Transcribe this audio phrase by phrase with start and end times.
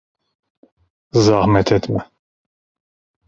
[1.25, 2.09] Zahmet etme.